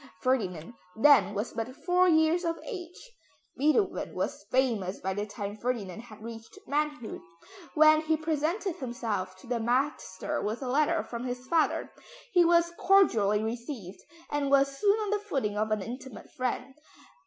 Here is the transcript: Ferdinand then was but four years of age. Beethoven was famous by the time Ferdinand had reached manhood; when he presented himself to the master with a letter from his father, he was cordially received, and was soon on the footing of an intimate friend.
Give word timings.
Ferdinand 0.19 0.73
then 0.95 1.35
was 1.35 1.53
but 1.53 1.75
four 1.85 2.07
years 2.09 2.43
of 2.43 2.57
age. 2.65 3.11
Beethoven 3.55 4.15
was 4.15 4.47
famous 4.49 4.99
by 4.99 5.13
the 5.13 5.27
time 5.27 5.55
Ferdinand 5.55 5.99
had 5.99 6.23
reached 6.23 6.57
manhood; 6.65 7.21
when 7.75 8.01
he 8.01 8.17
presented 8.17 8.77
himself 8.77 9.35
to 9.37 9.45
the 9.45 9.59
master 9.59 10.41
with 10.41 10.63
a 10.63 10.67
letter 10.67 11.03
from 11.03 11.23
his 11.25 11.45
father, 11.45 11.91
he 12.33 12.43
was 12.43 12.71
cordially 12.79 13.43
received, 13.43 13.99
and 14.31 14.49
was 14.49 14.75
soon 14.75 14.97
on 15.01 15.11
the 15.11 15.19
footing 15.19 15.55
of 15.55 15.69
an 15.69 15.83
intimate 15.83 16.31
friend. 16.31 16.73